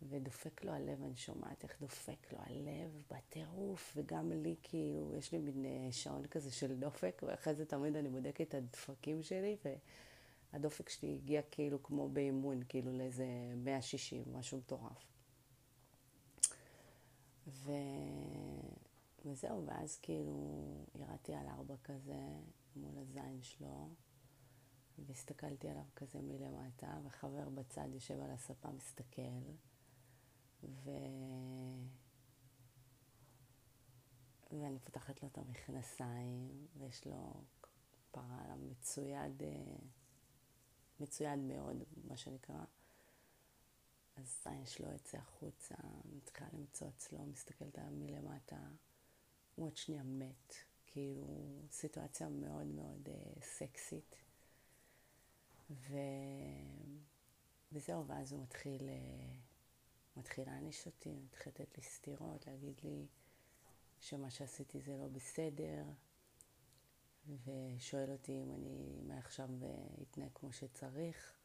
ודופק 0.02 0.64
לו 0.64 0.72
הלב, 0.72 1.04
אני 1.04 1.16
שומעת 1.16 1.64
איך 1.64 1.82
דופק 1.82 2.34
לו 2.34 2.40
הלב 2.42 3.04
בטירוף, 3.12 3.94
וגם 3.96 4.32
לי 4.32 4.56
כאילו, 4.64 5.16
יש 5.18 5.32
לי 5.32 5.38
מין 5.38 5.66
אה, 5.66 5.92
שעון 5.92 6.28
כזה 6.28 6.52
של 6.52 6.80
דופק, 6.80 7.22
ואחרי 7.28 7.56
זה 7.56 7.66
תמיד 7.66 7.96
אני 7.96 8.10
בודקת 8.10 8.42
את 8.42 8.54
הדפקים 8.56 9.24
שלי, 9.24 9.58
ו... 9.66 9.74
הדופק 10.54 10.90
שלי 10.90 11.16
הגיע 11.16 11.42
כאילו 11.52 11.84
כמו 11.84 12.10
באימון, 12.10 12.60
כאילו 12.70 12.98
לאיזה 12.98 13.26
160, 13.58 14.24
משהו 14.34 14.58
מטורף. 14.58 15.06
ו... 17.48 17.72
וזהו, 19.26 19.66
ואז 19.68 19.98
כאילו 19.98 20.86
ירדתי 20.96 21.34
על 21.34 21.48
ארבע 21.48 21.76
כזה 21.84 22.20
מול 22.76 22.98
הזין 22.98 23.40
שלו, 23.42 23.90
והסתכלתי 25.06 25.70
עליו 25.70 25.84
כזה 25.96 26.22
מלמטה, 26.22 27.00
וחבר 27.04 27.50
בצד 27.50 27.88
יושב 27.94 28.22
על 28.22 28.32
הספה 28.32 28.72
מסתכל, 28.72 29.22
ו... 30.64 30.92
ואני 34.52 34.80
פותחת 34.80 35.24
לו 35.24 35.28
את 35.28 35.38
המכנסיים, 35.38 36.68
ויש 36.78 37.08
לו 37.08 37.44
פרה 38.12 38.56
מצויד... 38.56 39.44
אה, 39.44 39.78
מצוין 41.00 41.48
מאוד, 41.48 41.84
מה 42.04 42.18
שנקרא. 42.18 42.64
אז 44.16 44.42
זין 44.44 44.66
שלו 44.66 44.92
יוצא 44.92 45.18
החוצה, 45.18 45.76
מתחילה 46.16 46.50
למצוא 46.54 46.88
אצלו, 46.88 47.26
מסתכלת 47.26 47.78
עליו 47.78 47.92
מלמטה, 47.92 48.60
הוא 49.56 49.66
עוד 49.66 49.78
שנייה 49.78 50.04
מת, 50.04 50.54
כאילו 50.88 51.28
סיטואציה 51.72 52.30
מאוד 52.30 52.68
מאוד 52.68 53.08
uh, 53.08 53.44
סקסית. 53.44 54.16
ו... 55.70 55.98
וזהו, 57.72 58.08
ואז 58.08 58.32
הוא 58.32 58.44
מתחיל, 58.44 58.82
uh, 58.82 60.20
מתחיל 60.20 60.46
להעניש 60.46 60.86
אותי, 60.86 61.20
מתחיל 61.26 61.54
לתת 61.54 61.78
לי 61.78 61.84
סטירות, 61.84 62.48
להגיד 62.48 62.82
לי 62.84 63.06
שמה 64.00 64.30
שעשיתי 64.30 64.82
זה 64.82 64.98
לא 64.98 65.08
בסדר, 65.08 65.84
ושואל 67.46 68.12
אותי 68.12 68.44
אם 68.44 68.52
אני 68.52 69.02
מעכשיו 69.04 69.50
אתנהג 70.02 70.30
כמו 70.34 70.54
שצריך, 70.54 71.38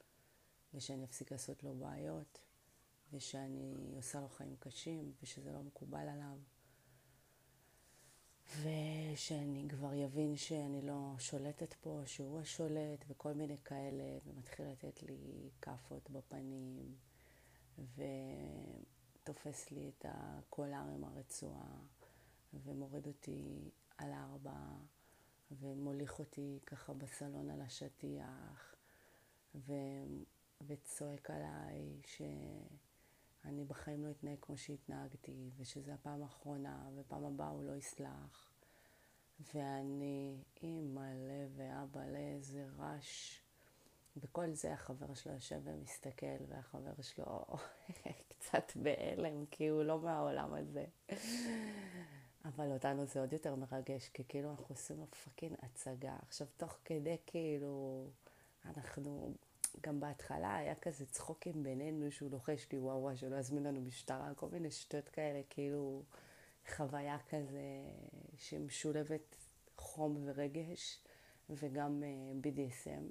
ושאני 0.75 1.05
אפסיק 1.05 1.33
לעשות 1.33 1.62
לו 1.62 1.75
בעיות, 1.75 2.41
ושאני 3.12 3.93
עושה 3.97 4.21
לו 4.21 4.29
חיים 4.29 4.57
קשים, 4.59 5.12
ושזה 5.23 5.53
לא 5.53 5.62
מקובל 5.62 6.09
עליו, 6.09 6.39
ושאני 8.61 9.69
כבר 9.69 9.95
יבין 9.95 10.37
שאני 10.37 10.83
לא 10.83 11.15
שולטת 11.19 11.75
פה, 11.75 12.03
שהוא 12.07 12.41
השולט, 12.41 13.05
וכל 13.09 13.33
מיני 13.33 13.59
כאלה, 13.65 14.19
ומתחיל 14.27 14.67
לתת 14.67 15.03
לי 15.03 15.51
כאפות 15.61 16.11
בפנים, 16.11 16.95
ו... 17.79 18.03
תופס 19.25 19.71
לי 19.71 19.89
את 19.89 20.07
הקולר 20.09 20.85
עם 20.95 21.05
הרצועה, 21.05 21.81
ומוריד 22.55 23.07
אותי 23.07 23.71
על 23.99 24.12
ארבע, 24.12 24.57
ומוליך 25.61 26.18
אותי 26.18 26.59
ככה 26.66 26.92
בסלון 26.92 27.50
על 27.50 27.61
השטיח, 27.61 28.75
ו... 29.54 29.73
וצועק 30.66 31.30
עליי 31.30 32.00
שאני 32.06 33.64
בחיים 33.64 34.04
לא 34.04 34.11
אתנהג 34.11 34.38
כמו 34.40 34.56
שהתנהגתי, 34.56 35.50
ושזו 35.56 35.92
הפעם 35.92 36.23
האחרונה, 36.23 36.88
ופעם 36.97 37.25
הבאה 37.25 37.49
הוא 37.49 37.64
לא 37.64 37.76
יסלח. 37.76 38.52
ואני 39.54 40.42
אימא'לה 40.62 41.47
ואבא'לה, 41.56 42.18
איזה 42.18 42.66
רעש. 42.76 43.38
וכל 44.16 44.52
זה 44.52 44.73
החבר 44.73 45.14
שלו 45.14 45.32
יושב 45.32 45.61
ומסתכל, 45.64 46.26
והחבר 46.49 47.02
שלו 47.02 47.44
קצת 48.28 48.73
בהלם, 48.76 49.47
כי 49.47 49.68
הוא 49.68 49.82
לא 49.82 50.00
מהעולם 50.00 50.54
הזה. 50.54 50.85
אבל 52.44 52.72
אותנו 52.72 53.06
זה 53.06 53.20
עוד 53.20 53.32
יותר 53.32 53.54
מרגש, 53.54 54.08
כי 54.08 54.25
כאילו 54.28 54.50
אנחנו 54.50 54.66
עושים 54.68 55.00
לו 55.00 55.06
פאקינג 55.06 55.56
הצגה. 55.62 56.16
עכשיו, 56.28 56.46
תוך 56.56 56.78
כדי 56.84 57.16
כאילו, 57.26 58.06
אנחנו, 58.64 59.34
גם 59.80 60.00
בהתחלה 60.00 60.56
היה 60.56 60.75
כזה 60.75 61.06
צחוקים 61.06 61.62
בינינו 61.62 62.12
שהוא 62.12 62.30
לוחש 62.30 62.66
לי, 62.72 62.78
וואו 62.78 63.02
וואו, 63.02 63.16
שלא 63.16 63.37
יזמין 63.37 63.62
לנו 63.62 63.80
משטרה, 63.80 64.34
כל 64.34 64.49
מיני 64.52 64.70
שטויות 64.70 65.08
כאלה, 65.08 65.40
כאילו 65.50 66.02
חוויה 66.76 67.18
כזה 67.30 67.62
שמשולבת 68.37 69.37
חום 69.76 70.22
ורגש, 70.25 70.99
וגם 71.50 72.02
uh, 72.02 72.46
BDSM. 72.46 73.02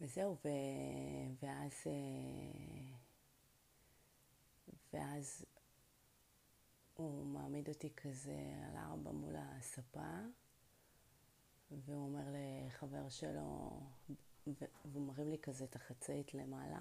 וזהו, 0.00 0.36
ו... 0.44 0.48
ואז, 1.42 1.72
uh, 1.84 2.96
ואז 4.92 5.44
הוא 7.02 7.26
מעמיד 7.26 7.68
אותי 7.68 7.90
כזה 7.96 8.36
על 8.68 8.76
ארבע 8.76 9.10
מול 9.10 9.34
הספה, 9.38 10.18
והוא 11.70 12.04
אומר 12.04 12.24
לחבר 12.32 13.08
שלו, 13.08 13.80
והוא 14.84 15.06
מרים 15.06 15.30
לי 15.30 15.38
כזה 15.38 15.64
את 15.64 15.76
החצאית 15.76 16.34
למעלה, 16.34 16.80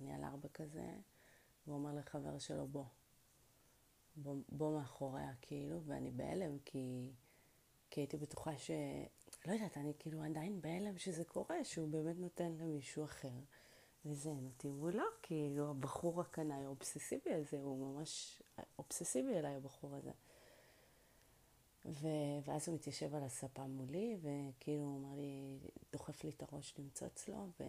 אני 0.00 0.14
על 0.14 0.24
ארבע 0.24 0.48
כזה, 0.48 0.94
והוא 1.66 1.76
אומר 1.76 1.94
לחבר 1.94 2.38
שלו, 2.38 2.68
בוא, 2.68 2.84
בוא, 4.16 4.36
בוא 4.48 4.78
מאחוריה, 4.78 5.32
כאילו, 5.40 5.80
ואני 5.84 6.10
בהלם, 6.10 6.58
כי, 6.64 7.12
כי 7.90 8.00
הייתי 8.00 8.16
בטוחה 8.16 8.58
ש... 8.58 8.70
לא 9.46 9.52
יודעת, 9.52 9.78
אני 9.78 9.92
כאילו 9.98 10.22
עדיין 10.22 10.60
בהלם 10.60 10.98
שזה 10.98 11.24
קורה, 11.24 11.64
שהוא 11.64 11.88
באמת 11.88 12.16
נותן 12.16 12.52
למישהו 12.52 13.04
אחר. 13.04 13.40
לזיין 14.04 14.46
אותי, 14.46 14.68
והוא 14.68 14.90
לא, 14.90 15.06
כאילו, 15.22 15.70
הבחור 15.70 16.20
הקנאי 16.20 16.64
האובססיבי 16.64 17.34
הזה, 17.34 17.56
הוא 17.60 17.94
ממש 17.94 18.42
אובססיבי 18.78 19.38
אליי, 19.38 19.56
הבחור 19.56 19.96
הזה. 19.96 20.10
ו... 21.84 22.06
ואז 22.44 22.68
הוא 22.68 22.74
מתיישב 22.74 23.14
על 23.14 23.22
הספה 23.22 23.66
מולי, 23.66 24.16
וכאילו 24.20 24.84
הוא 24.84 24.94
אומר 24.94 25.16
לי, 25.16 25.58
דוחף 25.92 26.24
לי 26.24 26.30
את 26.30 26.42
הראש 26.42 26.78
למצוץ 26.78 27.28
לו, 27.28 27.48
ו... 27.60 27.64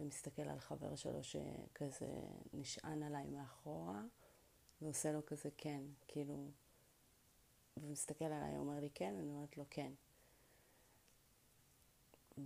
ומסתכל 0.00 0.42
על 0.42 0.58
חבר 0.58 0.96
שלו 0.96 1.24
שכזה 1.24 2.06
נשען 2.52 3.02
עליי 3.02 3.26
מאחורה, 3.26 4.02
ועושה 4.82 5.12
לו 5.12 5.26
כזה 5.26 5.48
כן, 5.56 5.82
כאילו, 6.08 6.50
ומסתכל 7.76 8.24
עליי, 8.24 8.54
הוא 8.54 8.60
אומר 8.60 8.80
לי 8.80 8.90
כן, 8.94 9.14
ואני 9.16 9.30
אומרת 9.30 9.56
לו 9.56 9.64
כן. 9.70 9.92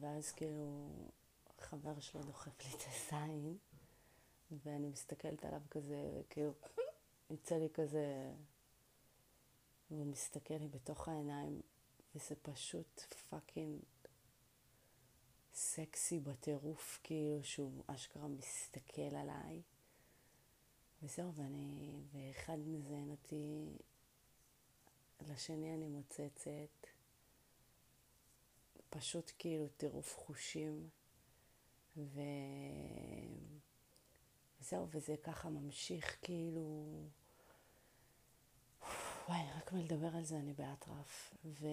ואז 0.01 0.33
כאילו 0.33 0.89
חבר 1.63 2.01
שלו 2.01 2.23
דוחף 2.23 2.65
לי 2.65 2.71
את 2.77 2.83
הזין, 2.89 3.57
ואני 4.65 4.89
מסתכלת 4.89 5.45
עליו 5.45 5.61
כזה, 5.71 6.23
כאילו, 6.31 6.53
יוצא 7.31 7.55
לי 7.55 7.69
כזה, 7.75 8.33
והוא 9.91 10.07
מסתכל 10.07 10.55
לי 10.55 10.69
בתוך 10.69 11.09
העיניים, 11.09 11.61
וזה 12.15 12.35
פשוט 12.43 13.01
פאקינג 13.31 13.81
סקסי 15.55 16.21
בטירוף, 16.21 17.01
כאילו 17.03 17.45
שהוא 17.45 17.83
אשכרה 17.87 18.29
מסתכל 18.29 19.17
עליי. 19.17 19.63
וזהו, 21.03 21.35
ואני, 21.35 22.01
ואחד 22.13 22.59
מזיין 22.59 23.11
אותי, 23.11 23.67
לשני 25.29 25.75
אני 25.75 25.87
מוצצת, 25.89 26.87
פשוט 28.91 29.33
כאילו 29.39 29.69
טירוף 29.69 30.17
חושים. 30.17 30.89
ו... 31.97 32.21
וזהו, 34.61 34.87
וזה 34.91 35.17
ככה 35.23 35.49
ממשיך 35.49 36.17
כאילו... 36.23 36.87
וואי, 39.29 39.41
רק 39.57 39.73
מלדבר 39.73 40.17
על 40.17 40.25
זה 40.25 40.37
אני 40.37 40.53
באטרף. 40.53 41.35
ו... 41.45 41.67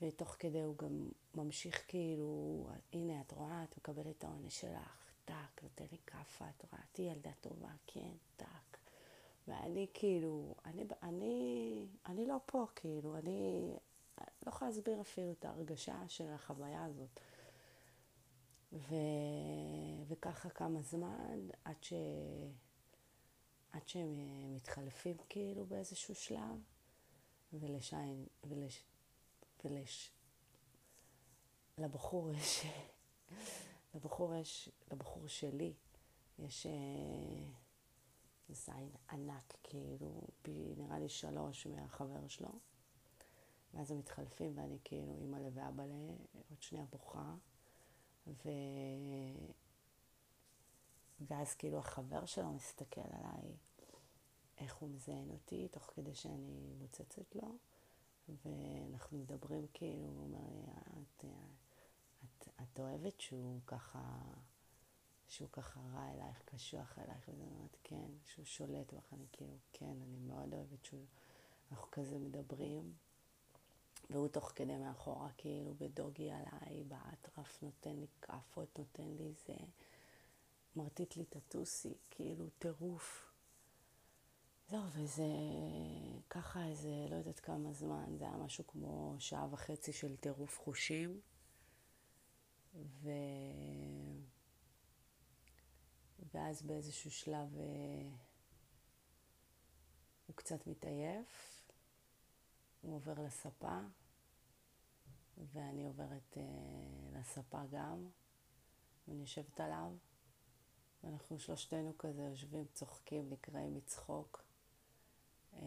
ותוך 0.00 0.36
כדי 0.38 0.62
הוא 0.62 0.76
גם 0.78 1.08
ממשיך 1.34 1.84
כאילו, 1.88 2.66
הנה, 2.92 3.20
את 3.20 3.32
רואה, 3.32 3.64
את 3.64 3.76
מקבלת 3.76 4.18
את 4.18 4.24
העונש 4.24 4.60
שלך, 4.60 5.12
טאק, 5.24 5.62
נותן 5.62 5.84
לי 5.92 5.98
כאפה, 6.06 6.44
את 6.48 6.64
רואה, 6.72 6.82
תהיי 6.92 7.06
ילדה 7.10 7.30
טובה, 7.40 7.70
כן, 7.86 8.12
טאק. 8.36 8.78
ואני 9.48 9.86
כאילו, 9.94 10.54
אני, 10.64 10.84
אני, 11.02 11.86
אני 12.06 12.26
לא 12.26 12.36
פה, 12.46 12.66
כאילו, 12.74 13.16
אני, 13.16 13.70
לא 14.20 14.48
יכולה 14.48 14.70
להסביר 14.70 15.00
אפילו 15.00 15.32
את 15.32 15.44
ההרגשה 15.44 16.08
של 16.08 16.30
החוויה 16.30 16.84
הזאת. 16.84 17.20
ו... 18.72 18.94
וככה 20.08 20.50
כמה 20.50 20.82
זמן, 20.82 21.48
עד, 21.64 21.82
ש... 21.82 21.92
עד 23.72 23.88
שהם 23.88 24.16
מתחלפים 24.54 25.16
כאילו 25.28 25.66
באיזשהו 25.66 26.14
שלב, 26.14 26.62
ולשיין, 27.52 28.26
ולש... 28.44 28.84
ולש... 29.64 30.10
לבחור 31.78 32.30
יש, 32.30 32.66
לבחור 33.94 34.34
יש, 34.34 34.68
לבחור 34.92 35.28
שלי, 35.28 35.72
יש 36.38 36.66
אה, 36.66 36.72
זין 38.48 38.90
ענק, 39.10 39.56
כאילו, 39.62 40.20
פי 40.42 40.74
נראה 40.76 40.98
לי 40.98 41.08
שלוש 41.08 41.66
מהחבר 41.66 42.28
שלו. 42.28 42.48
ואז 43.74 43.90
הם 43.90 43.98
מתחלפים, 43.98 44.58
ואני 44.58 44.78
כאילו 44.84 45.14
אימא 45.16 45.38
ואבא 45.54 45.84
לעוד 45.84 46.62
שנייה 46.62 46.84
בוכה. 46.84 47.34
ו... 48.26 48.48
ואז 51.20 51.54
כאילו 51.54 51.78
החבר 51.78 52.26
שלו 52.26 52.52
מסתכל 52.52 53.00
עליי, 53.00 53.56
איך 54.58 54.74
הוא 54.74 54.90
מזיין 54.90 55.30
אותי, 55.30 55.68
תוך 55.68 55.82
כדי 55.94 56.14
שאני 56.14 56.72
מוצצת 56.78 57.34
לו, 57.34 57.56
ואנחנו 58.28 59.18
מדברים 59.18 59.66
כאילו, 59.74 60.08
הוא 60.08 60.24
אומר 60.24 60.48
לי, 60.50 60.62
את, 61.02 61.24
את, 62.24 62.48
את 62.62 62.80
אוהבת 62.80 63.20
שהוא 63.20 63.60
ככה, 63.66 64.20
שהוא 65.28 65.48
ככה 65.52 65.80
רע 65.80 66.12
אלייך, 66.12 66.42
קשוח 66.44 66.98
אלייך, 66.98 67.28
ואני 67.28 67.44
אומרת, 67.44 67.76
כן, 67.84 68.10
שהוא 68.24 68.44
שולט 68.44 68.92
בך, 68.92 69.12
אני 69.12 69.26
כאילו, 69.32 69.56
כן, 69.72 69.96
אני 70.02 70.18
מאוד 70.18 70.54
אוהבת 70.54 70.84
שהוא, 70.84 71.04
אנחנו 71.70 71.90
כזה 71.90 72.18
מדברים. 72.18 72.92
והוא 74.10 74.28
תוך 74.28 74.52
כדי 74.54 74.76
מאחורה, 74.76 75.28
כאילו 75.36 75.74
בדוגי 75.78 76.30
עליי, 76.30 76.84
באטרף, 76.84 77.62
נותן 77.62 77.96
לי 77.96 78.06
כאפות, 78.22 78.78
נותן 78.78 79.08
לי 79.18 79.32
זה, 79.46 79.54
מרטיט 80.76 81.16
לי 81.16 81.22
את 81.22 81.36
הטוסי, 81.36 81.94
כאילו 82.10 82.48
טירוף. 82.58 83.30
זהו, 84.68 84.82
וזה 84.92 85.24
ככה 86.30 86.64
איזה, 86.64 87.06
לא 87.10 87.16
יודעת 87.16 87.40
כמה 87.40 87.72
זמן, 87.72 88.16
זה 88.18 88.24
היה 88.24 88.36
משהו 88.36 88.66
כמו 88.66 89.16
שעה 89.18 89.48
וחצי 89.50 89.92
של 89.92 90.16
טירוף 90.16 90.60
חושים. 90.60 91.20
ו... 92.74 93.10
ואז 96.34 96.62
באיזשהו 96.62 97.10
שלב 97.10 97.56
אה, 97.56 98.10
הוא 100.26 100.36
קצת 100.36 100.66
מתעייף, 100.66 101.53
הוא 102.84 102.94
עובר 102.94 103.22
לספה, 103.22 103.78
ואני 105.52 105.84
עוברת 105.86 106.36
אה, 106.36 106.42
לספה 107.20 107.60
גם, 107.70 108.08
ואני 109.08 109.20
יושבת 109.20 109.60
עליו, 109.60 109.92
ואנחנו 111.04 111.38
שלושתנו 111.38 111.98
כזה 111.98 112.22
יושבים, 112.22 112.64
צוחקים, 112.72 113.30
נקראים 113.30 113.74
מצחוק. 113.74 114.44
אה, 115.54 115.60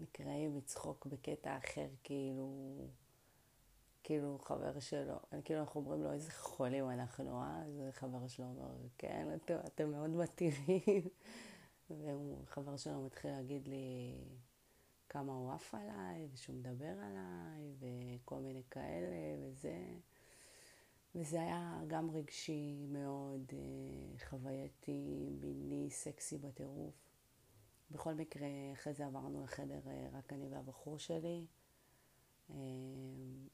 נקראים 0.00 0.56
מצחוק 0.56 1.06
בקטע 1.06 1.58
אחר, 1.58 1.88
כאילו, 2.04 2.76
כאילו 4.02 4.38
חבר 4.38 4.80
שלו, 4.80 5.16
כאילו 5.44 5.60
אנחנו 5.60 5.80
אומרים 5.80 6.02
לו 6.02 6.12
איזה 6.12 6.32
חולים 6.32 6.90
אנחנו, 6.90 7.42
אה? 7.42 7.62
אז 7.62 7.80
חבר 7.92 8.28
שלו 8.28 8.46
אומר, 8.46 8.74
כן, 8.98 9.28
אתם, 9.34 9.56
אתם 9.66 9.90
מאוד 9.90 10.10
מתאימים. 10.10 11.08
וחבר 11.90 12.76
שלו 12.76 13.04
מתחיל 13.04 13.30
להגיד 13.30 13.68
לי 13.68 14.14
כמה 15.08 15.32
הוא 15.32 15.52
עף 15.52 15.74
עליי, 15.74 16.28
ושהוא 16.32 16.56
מדבר 16.56 16.94
עליי, 17.00 17.74
וכל 17.78 18.38
מיני 18.38 18.62
כאלה, 18.70 19.16
וזה. 19.40 19.94
וזה 21.14 21.40
היה 21.40 21.80
גם 21.86 22.10
רגשי 22.10 22.86
מאוד, 22.88 23.52
אה, 23.52 24.18
חווייתי, 24.28 25.30
מיני, 25.40 25.90
סקסי 25.90 26.38
בטירוף. 26.38 26.94
בכל 27.90 28.14
מקרה, 28.14 28.48
אחרי 28.72 28.94
זה 28.94 29.06
עברנו 29.06 29.44
לחדר 29.44 29.80
אה, 29.86 30.08
רק 30.12 30.32
אני 30.32 30.48
והבחור 30.48 30.98
שלי. 30.98 31.46
אה, 32.50 32.56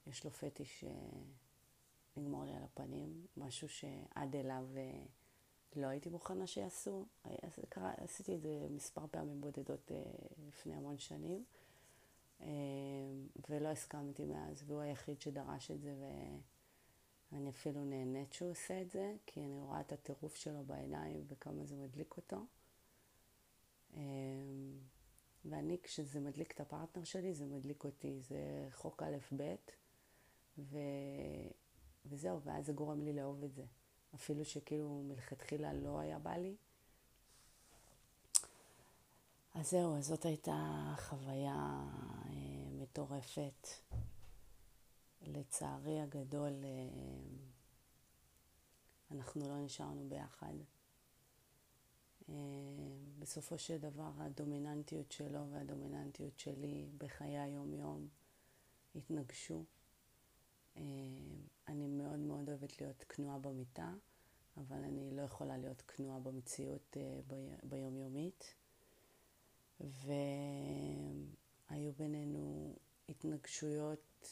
יש 0.06 0.24
לו 0.24 0.30
פטיש 0.30 0.84
לגמור 2.16 2.44
לי 2.44 2.52
על 2.52 2.62
הפנים, 2.62 3.26
משהו 3.36 3.68
שעד 3.68 4.36
אליו 4.36 4.66
לא 5.76 5.86
הייתי 5.86 6.08
מוכנה 6.08 6.46
שיעשו. 6.46 7.06
עשיתי 7.96 8.34
את 8.34 8.42
זה 8.42 8.66
מספר 8.70 9.06
פעמים 9.10 9.40
בודדות 9.40 9.90
לפני 10.48 10.74
המון 10.74 10.98
שנים, 10.98 11.44
ולא 13.48 13.68
הסכמתי 13.68 14.24
מאז, 14.24 14.62
והוא 14.66 14.80
היחיד 14.80 15.20
שדרש 15.20 15.70
את 15.70 15.80
זה. 15.80 15.94
ו... 16.00 16.04
אני 17.32 17.50
אפילו 17.50 17.84
נהנית 17.84 18.32
שהוא 18.32 18.50
עושה 18.50 18.82
את 18.82 18.90
זה, 18.90 19.14
כי 19.26 19.40
אני 19.40 19.60
רואה 19.60 19.80
את 19.80 19.92
הטירוף 19.92 20.36
שלו 20.36 20.64
בעיניים 20.64 21.24
וכמה 21.28 21.64
זה 21.64 21.76
מדליק 21.76 22.16
אותו. 22.16 22.36
אמ, 23.94 24.00
ואני, 25.44 25.78
כשזה 25.82 26.20
מדליק 26.20 26.52
את 26.52 26.60
הפרטנר 26.60 27.04
שלי, 27.04 27.34
זה 27.34 27.46
מדליק 27.46 27.84
אותי, 27.84 28.20
זה 28.20 28.68
חוק 28.72 29.02
א'-ב', 29.02 29.54
ו... 30.58 30.78
וזהו, 32.06 32.42
ואז 32.42 32.66
זה 32.66 32.72
גורם 32.72 33.02
לי 33.02 33.12
לאהוב 33.12 33.44
את 33.44 33.54
זה. 33.54 33.64
אפילו 34.14 34.44
שכאילו 34.44 35.02
מלכתחילה 35.02 35.72
לא 35.72 35.98
היה 35.98 36.18
בא 36.18 36.36
לי. 36.36 36.56
אז 39.54 39.70
זהו, 39.70 39.96
אז 39.96 40.06
זאת 40.06 40.24
הייתה 40.24 40.94
חוויה 40.98 41.84
אה, 42.26 42.70
מטורפת. 42.72 43.68
לצערי 45.26 46.00
הגדול, 46.00 46.52
אה, 46.64 46.78
אנחנו 49.10 49.48
לא 49.48 49.64
נשארנו 49.64 50.08
ביחד. 50.08 50.54
אה, 52.28 52.34
בסופו 53.18 53.58
של 53.58 53.78
דבר 53.78 54.10
הדומיננטיות 54.18 55.12
שלו 55.12 55.50
והדומיננטיות 55.50 56.38
שלי 56.38 56.88
בחיי 56.98 57.38
היום-יום 57.38 58.08
התנגשו. 58.94 59.64
אה, 60.76 60.82
אני 61.68 61.86
מאוד 61.86 62.18
מאוד 62.18 62.48
אוהבת 62.48 62.80
להיות 62.80 63.04
כנועה 63.08 63.38
במיטה, 63.38 63.92
אבל 64.56 64.84
אני 64.84 65.16
לא 65.16 65.22
יכולה 65.22 65.56
להיות 65.56 65.82
כנועה 65.82 66.20
במציאות 66.20 66.96
ביומיומית. 67.62 68.54
והיו 69.80 70.32
בינינו 71.98 72.74
התנגשויות 73.08 74.28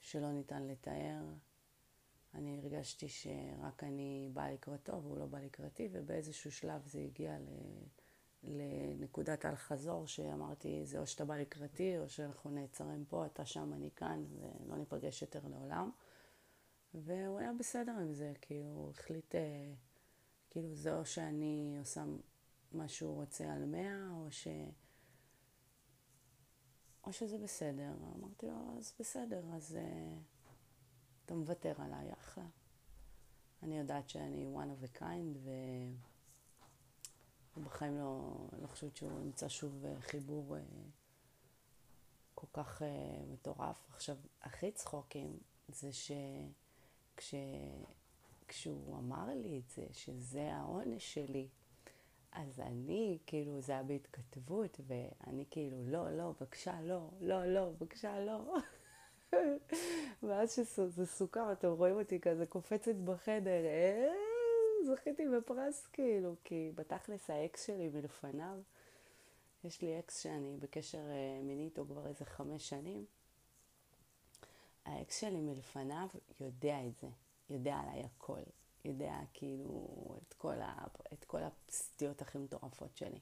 שלא 0.00 0.32
ניתן 0.32 0.62
לתאר. 0.66 1.24
אני 2.34 2.58
הרגשתי 2.58 3.08
שרק 3.08 3.84
אני 3.84 4.30
באה 4.32 4.52
לקראתו 4.52 5.02
והוא 5.02 5.18
לא 5.18 5.26
בא 5.26 5.40
לקראתי, 5.40 5.88
ובאיזשהו 5.92 6.52
שלב 6.52 6.86
זה 6.86 7.00
הגיע 7.00 7.38
ל... 7.38 7.48
לנקודת 8.46 9.44
אל-חזור, 9.44 10.06
שאמרתי, 10.06 10.86
זה 10.86 10.98
או 10.98 11.06
שאתה 11.06 11.24
בא 11.24 11.36
לקראתי, 11.36 11.98
או 11.98 12.08
שאנחנו 12.08 12.50
נעצרים 12.50 13.04
פה, 13.04 13.26
אתה 13.26 13.44
שם, 13.46 13.72
אני 13.72 13.90
כאן, 13.96 14.24
ולא 14.38 14.76
ניפגש 14.76 15.22
יותר 15.22 15.40
לעולם. 15.48 15.90
והוא 16.94 17.38
היה 17.38 17.52
בסדר 17.58 17.92
עם 17.92 18.12
זה, 18.12 18.32
כי 18.40 18.62
הוא 18.62 18.90
החליט, 18.90 19.34
אה, 19.34 19.72
כאילו, 20.50 20.74
זה 20.74 20.98
או 20.98 21.04
שאני 21.04 21.76
עושה 21.78 22.04
מה 22.72 22.88
שהוא 22.88 23.14
רוצה 23.14 23.52
על 23.52 23.64
מאה, 23.64 24.10
או 24.10 24.30
ש... 24.30 24.48
או 27.06 27.12
שזה 27.12 27.38
בסדר. 27.38 27.92
אמרתי 28.16 28.46
לו, 28.46 28.78
אז 28.78 28.94
בסדר, 28.98 29.42
אז 29.52 29.78
uh, 29.78 30.34
אתה 31.24 31.34
מוותר 31.34 31.74
עליי, 31.78 32.12
אחלה. 32.12 32.44
אני 33.62 33.78
יודעת 33.78 34.08
שאני 34.08 34.46
one 34.54 34.82
of 34.82 34.96
a 34.96 34.98
kind, 34.98 35.48
ובחיים 37.56 37.98
לא, 37.98 38.34
לא 38.62 38.66
חושבת 38.66 38.96
שהוא 38.96 39.20
ימצא 39.20 39.48
שוב 39.48 39.84
uh, 39.84 40.02
חיבור 40.02 40.56
uh, 40.56 40.58
כל 42.34 42.46
כך 42.52 42.82
uh, 42.82 42.84
מטורף. 43.32 43.86
עכשיו, 43.94 44.16
הכי 44.42 44.72
צחוקים 44.72 45.38
זה 45.68 45.90
שכשהוא 47.18 48.98
אמר 48.98 49.26
לי 49.34 49.58
את 49.64 49.70
זה, 49.70 49.86
שזה 49.92 50.54
העונש 50.54 51.14
שלי, 51.14 51.48
אז 52.32 52.60
אני, 52.60 53.18
כאילו, 53.26 53.60
זה 53.60 53.72
היה 53.72 53.82
בהתכתבות, 53.82 54.80
ואני 54.86 55.44
כאילו, 55.50 55.76
לא, 55.86 56.16
לא, 56.16 56.32
בבקשה, 56.40 56.80
לא, 56.82 57.08
לא, 57.20 57.46
לא, 57.46 57.70
בבקשה, 57.70 58.20
לא. 58.20 58.56
ואז 60.22 60.54
שזה 60.54 61.06
סוכם, 61.06 61.52
אתם 61.52 61.68
רואים 61.68 61.98
אותי 61.98 62.20
כזה 62.20 62.46
קופצת 62.46 62.94
בחדר, 62.94 63.64
אה, 63.64 64.12
זכיתי 64.84 65.28
בפרס, 65.28 65.86
כאילו, 65.86 66.34
כי 66.44 66.72
בתכלס 66.74 67.30
האקס 67.30 67.66
שלי 67.66 67.88
מלפניו, 67.88 68.58
יש 69.64 69.82
לי 69.82 69.98
אקס 69.98 70.22
שאני 70.22 70.56
בקשר 70.60 70.98
אה, 71.10 71.40
מיני 71.42 71.64
איתו 71.64 71.86
כבר 71.86 72.06
איזה 72.06 72.24
חמש 72.24 72.68
שנים. 72.68 73.04
האקס 74.84 75.20
שלי 75.20 75.40
מלפניו 75.40 76.08
יודע 76.40 76.86
את 76.86 76.96
זה, 76.96 77.08
יודע 77.50 77.74
עליי 77.76 78.02
הכל. 78.04 78.40
יודע 78.84 79.20
כאילו 79.32 79.86
את 80.18 80.34
כל, 80.34 80.60
ה, 80.60 80.84
את 81.12 81.24
כל 81.24 81.40
הסטיות 81.42 82.22
הכי 82.22 82.38
מטורפות 82.38 82.96
שלי. 82.96 83.20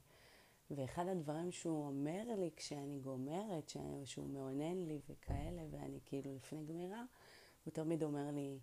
ואחד 0.70 1.09
הדברים 1.09 1.53
שהוא 1.53 1.87
אומר 1.87 2.22
לי 2.38 2.51
כשאני 2.57 2.98
גומרת, 2.98 3.72
שהוא 4.05 4.29
מעונן 4.29 4.85
לי 4.87 5.01
וכאלה, 5.09 5.62
ואני 5.70 5.98
כאילו 6.07 6.35
לפני 6.35 6.64
גמירה, 6.64 7.05
הוא 7.64 7.72
תמיד 7.72 8.03
אומר 8.03 8.31
לי, 8.31 8.59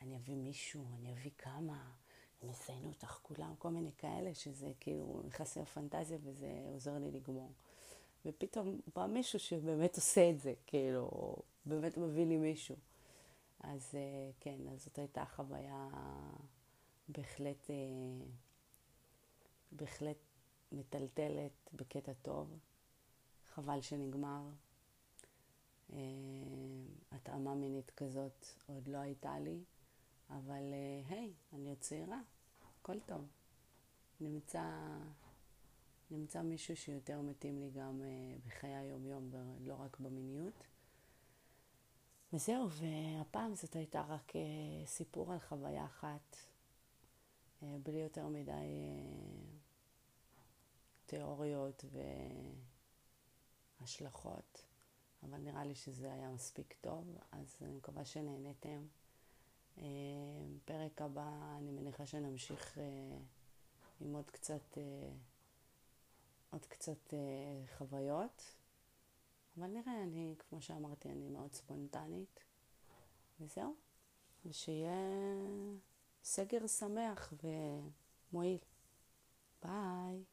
אני 0.00 0.16
אביא 0.16 0.36
מישהו, 0.36 0.84
אני 0.94 1.12
אביא 1.12 1.30
כמה, 1.38 1.90
הם 2.42 2.50
יזיינו 2.50 2.88
אותך 2.88 3.18
כולם, 3.22 3.54
כל 3.58 3.70
מיני 3.70 3.90
כאלה, 3.98 4.34
שזה 4.34 4.72
כאילו 4.80 5.22
נכנס 5.24 5.56
לי 5.56 5.62
לפנטזיה 5.62 6.18
וזה 6.22 6.48
עוזר 6.72 6.98
לי 6.98 7.10
לגמור. 7.10 7.52
ופתאום 8.26 8.80
בא 8.94 9.06
מישהו 9.06 9.38
שבאמת 9.38 9.96
עושה 9.96 10.30
את 10.30 10.40
זה, 10.40 10.54
כאילו, 10.66 11.36
באמת 11.66 11.96
מביא 11.96 12.26
לי 12.26 12.36
מישהו. 12.36 12.76
אז 13.60 13.90
אה, 13.94 14.30
כן, 14.40 14.68
אז 14.72 14.84
זאת 14.84 14.98
הייתה 14.98 15.24
חוויה 15.24 15.88
בהחלט, 17.08 17.70
אה, 17.70 17.76
בהחלט 19.72 20.16
מטלטלת 20.72 21.70
בקטע 21.72 22.12
טוב. 22.22 22.58
חבל 23.54 23.80
שנגמר. 23.80 24.42
אה, 25.92 25.98
התאמה 27.12 27.54
מינית 27.54 27.90
כזאת 27.90 28.46
עוד 28.66 28.88
לא 28.88 28.98
הייתה 28.98 29.38
לי, 29.38 29.58
אבל 30.38 30.74
היי, 31.08 31.32
אני 31.52 31.68
עוד 31.68 31.78
צעירה, 31.78 32.20
הכל 32.80 33.00
טוב. 33.00 33.26
נמצא, 34.20 34.64
נמצא 36.10 36.42
מישהו 36.42 36.76
שיותר 36.76 37.20
מתאים 37.20 37.60
לי 37.60 37.70
גם 37.70 38.02
בחיי 38.46 38.74
היום-יום 38.74 39.30
ולא 39.30 39.74
רק 39.74 40.00
במיניות. 40.00 40.64
וזהו, 42.32 42.68
והפעם 42.70 43.54
זאת 43.54 43.76
הייתה 43.76 44.02
רק 44.02 44.30
uh, 44.30 44.86
סיפור 44.86 45.32
על 45.32 45.38
חוויה 45.38 45.84
אחת, 45.84 46.36
בלי 47.62 47.98
יותר 47.98 48.28
מדי 48.28 48.52
תיאוריות 51.06 51.84
והשלכות, 53.80 54.64
אבל 55.22 55.38
נראה 55.38 55.64
לי 55.64 55.74
שזה 55.74 56.12
היה 56.12 56.30
מספיק 56.30 56.74
טוב, 56.80 57.18
אז 57.32 57.56
אני 57.62 57.72
מקווה 57.72 58.04
שנהניתם. 58.04 58.86
Uh, 59.76 59.80
פרק 60.64 61.02
הבא, 61.02 61.56
אני 61.58 61.70
מניחה 61.70 62.06
שנמשיך 62.06 62.78
uh, 62.78 62.80
עם 64.00 64.14
עוד 64.14 64.30
קצת, 64.30 64.74
uh, 64.74 64.78
עוד 66.50 66.66
קצת 66.66 67.14
חוויות. 67.78 68.42
אבל 69.58 69.66
נראה, 69.66 70.02
אני, 70.02 70.34
כמו 70.38 70.62
שאמרתי, 70.62 71.08
אני 71.08 71.28
מאוד 71.28 71.52
ספונטנית, 71.52 72.40
וזהו. 73.40 73.74
ושיהיה 74.46 74.92
סגר 76.24 76.66
שמח 76.66 77.32
ומועיל. 77.42 78.58
ביי. 79.62 80.24